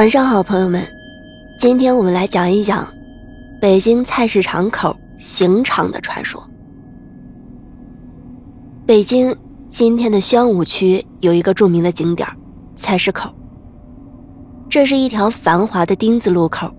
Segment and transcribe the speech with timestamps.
[0.00, 0.82] 晚上好，朋友们，
[1.58, 2.88] 今天我们来讲一讲
[3.60, 6.42] 北京菜市场口刑场的传说。
[8.86, 9.36] 北京
[9.68, 12.26] 今天的宣武区有一个著名的景点
[12.76, 13.28] 菜市口，
[14.70, 16.74] 这是一条繁华的丁字路口，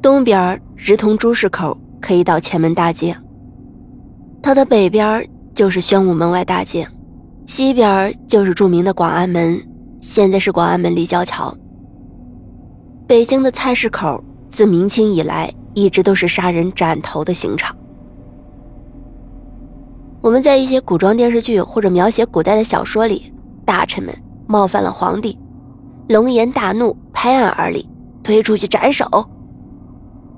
[0.00, 3.12] 东边直通朱市口，可以到前门大街；
[4.40, 6.88] 它的北边就是宣武门外大街，
[7.46, 9.60] 西边就是著名的广安门，
[10.00, 11.54] 现在是广安门立交桥。
[13.06, 17.76] 北京的菜市口自明清以来一直都是杀人斩头的刑场。
[20.22, 23.30] 我们在一些古装电视剧或者描写古代的小说里，
[23.66, 24.14] 大臣们
[24.46, 25.38] 冒犯了皇帝，
[26.08, 27.86] 龙颜大怒，拍案而立，
[28.22, 29.06] 推出去斩首。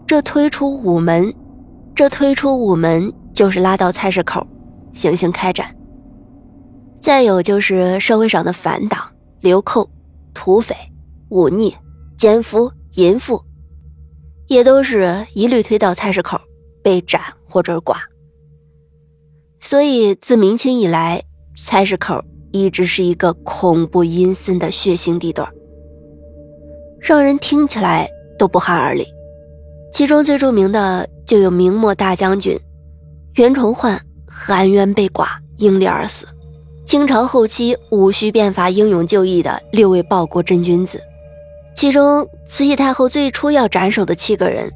[0.04, 1.32] 这推出午门，
[1.94, 4.44] 这推出午门就是拉到菜市口，
[4.92, 5.72] 行刑开展。
[7.00, 9.00] 再有就是社会上的反党、
[9.40, 9.88] 流寇、
[10.34, 10.74] 土匪、
[11.28, 11.72] 忤逆。
[12.16, 13.42] 奸夫淫妇，
[14.46, 16.40] 也都是一律推到菜市口
[16.82, 17.94] 被斩或者剐。
[19.60, 21.22] 所以自明清以来，
[21.56, 25.46] 菜市口一直是一个恐怖阴森的血腥地段，
[27.00, 29.04] 让人听起来都不寒而栗。
[29.92, 32.58] 其中最著名的就有明末大将军
[33.34, 35.26] 袁崇焕含冤被剐，
[35.58, 36.26] 因利而死；
[36.86, 40.98] 清朝后期戊戌变法英勇就义的六位报国真君子。
[41.76, 44.72] 其中，慈禧太后最初要斩首的七个人，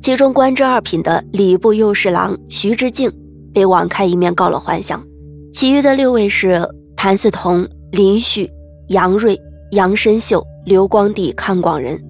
[0.00, 3.12] 其中官至二品的礼部右侍郎徐志敬
[3.52, 5.04] 被网开一面告了还乡，
[5.52, 8.50] 其余的六位是谭嗣同、林旭、
[8.88, 9.38] 杨锐、
[9.72, 12.02] 杨深秀、刘光第、康广仁。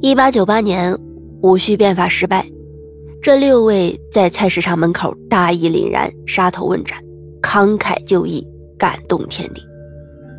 [0.00, 0.96] 一八九八年，
[1.42, 2.46] 戊戌变法失败，
[3.22, 6.98] 这六位在菜市场门口大义凛然，杀头问斩，
[7.42, 8.48] 慷慨就义，
[8.78, 9.60] 感动天地。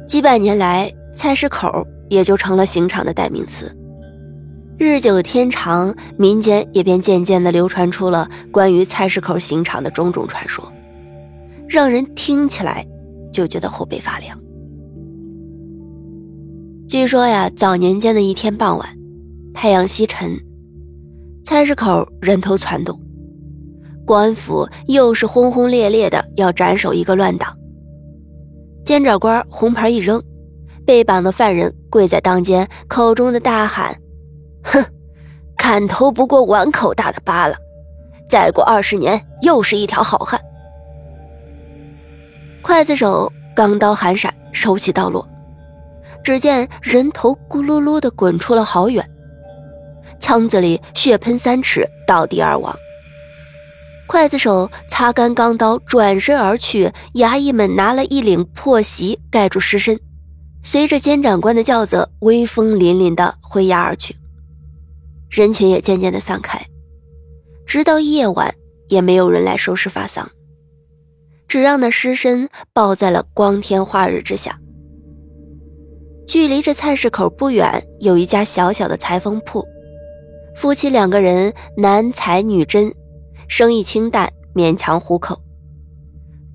[0.08, 1.86] 几百年来，菜市口。
[2.10, 3.76] 也就成了刑场的代名词。
[4.78, 10.72] 日久天长，民间也便渐渐地流传出了关于菜市口刑场的种种传说，
[11.70, 12.86] 让人听起来
[13.32, 14.38] 就觉得后背发凉。
[16.88, 18.88] 据说呀，早年间的一天傍晚，
[19.54, 20.38] 太阳西沉，
[21.46, 23.00] 菜市口人头攒动，
[24.06, 27.56] 官府又是轰轰烈烈的要斩首一个乱党。
[28.84, 30.22] 监斩官红牌一扔。
[30.86, 33.96] 被绑的犯人跪在当间，口中的大喊
[34.64, 34.84] ：“哼，
[35.58, 37.56] 砍头不过碗口大的疤了，
[38.30, 40.40] 再过二十年又是一条好汉。”
[42.64, 45.28] 刽子手钢刀寒闪，手起刀落，
[46.24, 49.08] 只见人头咕噜噜的滚出了好远，
[50.20, 52.74] 腔子里血喷三尺，倒地而亡。
[54.08, 60.00] 刽子手擦干钢刀，转身而去，衙役们拿了一领破席盖住尸身。
[60.66, 64.16] 随着监斩官的轿子威风凛凛地挥押而去，
[65.30, 66.66] 人群也渐渐地散开，
[67.66, 68.56] 直到夜晚
[68.88, 70.32] 也没有人来收拾发丧，
[71.48, 74.58] 只让那尸身抱在了光天化日之下。
[76.26, 79.68] 距离这菜市口不远，有一家小小的裁缝铺，
[80.56, 82.92] 夫妻两个人男裁女针，
[83.50, 85.38] 生意清淡，勉强糊口。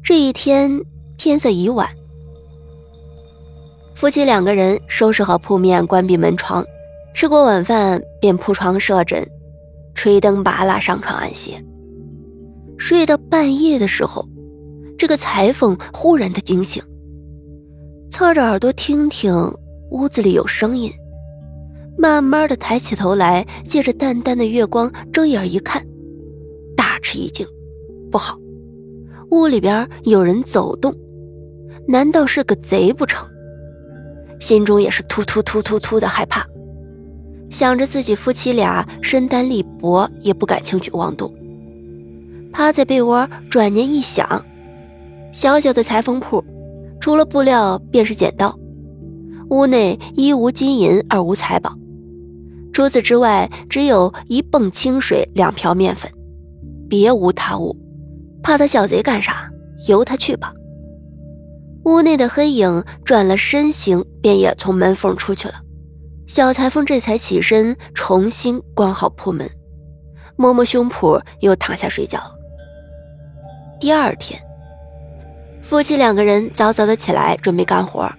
[0.02, 0.82] 这一天
[1.18, 1.97] 天色已晚。
[3.98, 6.64] 夫妻两个人收拾好铺面，关闭门窗，
[7.12, 9.28] 吃过晚饭便铺床设枕，
[9.92, 11.60] 吹灯拔蜡上床安歇。
[12.76, 14.24] 睡到半夜的时候，
[14.96, 16.80] 这个裁缝忽然的惊醒，
[18.08, 19.34] 侧着耳朵听听
[19.90, 20.92] 屋子里有声音，
[21.96, 25.84] 慢慢的抬起头来，借着淡淡的月光睁眼一看，
[26.76, 27.44] 大吃一惊，
[28.12, 28.38] 不好，
[29.32, 30.94] 屋里边有人走动，
[31.88, 33.28] 难道是个贼不成？
[34.38, 36.46] 心中也是突突突突突的害怕，
[37.50, 41.32] 想着自己夫妻俩身单力薄，也不敢轻举妄动。
[42.52, 44.44] 趴在被窝，转念一想，
[45.32, 46.44] 小小的裁缝铺，
[47.00, 48.58] 除了布料便是剪刀，
[49.50, 51.74] 屋内一无金银，二无财宝，
[52.72, 56.10] 除此之外，只有一泵清水，两瓢面粉，
[56.88, 57.76] 别无他物。
[58.42, 59.50] 怕他小贼干啥？
[59.88, 60.52] 由他去吧。
[61.84, 65.54] 屋内的黑影转了身形，便也从门缝出去了。
[66.26, 69.48] 小裁缝这才起身，重新关好铺门，
[70.36, 72.20] 摸摸胸脯，又躺下睡觉。
[73.80, 74.38] 第二天，
[75.62, 78.10] 夫妻两个人早早的起来准备干活，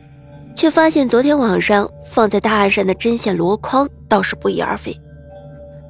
[0.55, 5.00] 却发现昨天晚上放在大案上的针线箩筐倒是不翼而飞，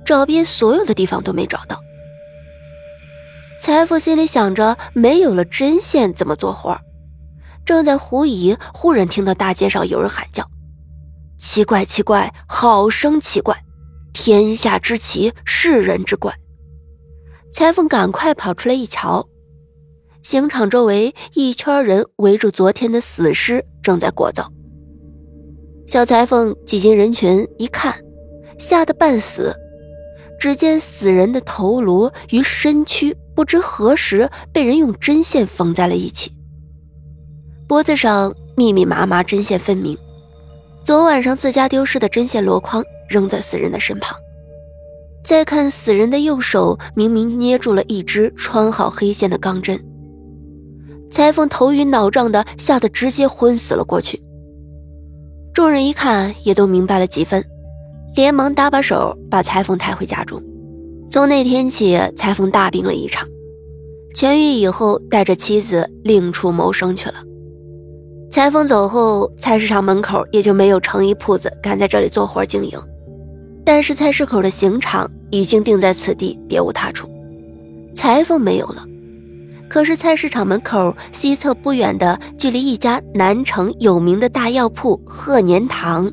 [0.03, 1.79] 找遍所有的地方都没找到。
[3.61, 6.77] 裁缝心里想着，没有了针线怎么做活？
[7.69, 10.43] 正在狐疑，忽然听到大街上有人喊叫
[11.37, 13.55] ：“奇怪，奇怪，好生奇怪！
[14.11, 16.33] 天下之奇，世人之怪。
[17.53, 19.27] 裁缝赶快跑出来一瞧，
[20.23, 24.51] 刑场周围一圈人围住昨天的死尸，正在过早。
[25.85, 27.95] 小裁缝挤进人群一看，
[28.57, 29.55] 吓得半死。
[30.39, 36.33] 只见死人的头颅与身躯不知何时被人用针线缝在了一起，
[37.69, 39.95] 脖子上密密麻麻针线分明。
[40.81, 44.17] 昨晚上自家丢失的针线箩筐扔在死人的身旁，
[45.23, 49.79] 再看死人的右手，明明捏住了一只穿好黑线的钢针。
[51.11, 54.19] 裁缝头晕脑胀的，吓得直接昏死了过去。
[55.53, 57.45] 众人一看，也都明白了几分，
[58.15, 60.41] 连忙搭把手把裁缝抬回家中。
[61.07, 63.27] 从那天起，裁缝大病了一场，
[64.15, 67.13] 痊愈以后，带着妻子另处谋生去了。
[68.31, 72.79] 裁缝走后，菜市场门口也就没有成衣铺子敢在这里做活经营。
[73.65, 77.09] 但是菜市口的刑场已经定在此地，别无他处。
[77.93, 78.85] 裁缝没有了，
[79.67, 86.11] 可是菜市场门口西侧不远的，距离一家南城有名的大药铺鹤年堂，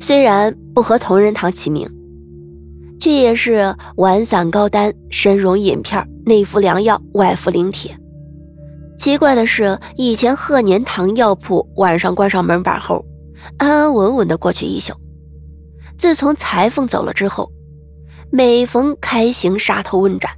[0.00, 1.88] 虽然不和同仁堂齐名，
[3.00, 7.98] 却也是丸散膏丹，参茸饮片，内服良药，外服灵铁。
[8.98, 13.04] 奇怪的是，以前鹤年堂药铺晚上关上门板后，
[13.56, 14.92] 安安稳稳的过去一宿。
[15.96, 17.48] 自从裁缝走了之后，
[18.30, 20.32] 每逢开行杀头问斩，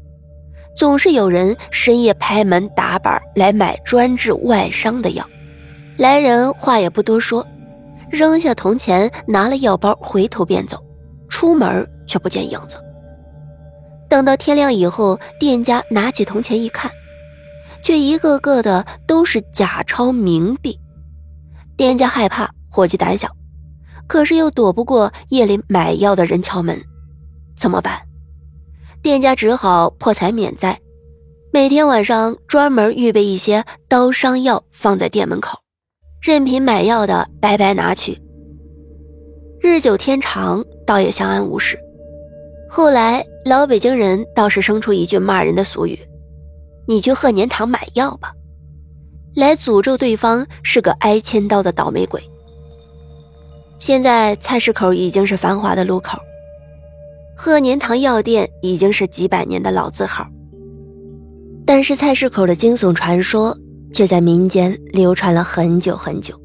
[0.76, 5.26] 总是有人深夜拍门打板来买专治外伤的药。
[5.96, 7.46] 来人话也不多说，
[8.10, 10.78] 扔下铜钱，拿了药包，回头便走，
[11.30, 12.76] 出门却不见影子。
[14.06, 16.90] 等到天亮以后，店家拿起铜钱一看。
[17.82, 20.78] 却一个个的都是假钞冥币，
[21.76, 23.28] 店家害怕，伙计胆小，
[24.06, 26.80] 可是又躲不过夜里买药的人敲门，
[27.56, 28.00] 怎么办？
[29.02, 30.78] 店家只好破财免灾，
[31.52, 35.58] 每天晚上专门预备一些刀伤药放在店门口，
[36.20, 38.20] 任凭买药的白白拿去。
[39.60, 41.78] 日久天长，倒也相安无事。
[42.68, 45.98] 后来老北京人倒是生出一句骂人的俗语。
[46.86, 48.32] 你去鹤年堂买药吧，
[49.34, 52.22] 来诅咒对方是个挨千刀的倒霉鬼。
[53.78, 56.18] 现在菜市口已经是繁华的路口，
[57.36, 60.26] 鹤年堂药店已经是几百年的老字号，
[61.64, 63.56] 但是菜市口的惊悚传说
[63.92, 66.38] 却在民间流传了很久很久。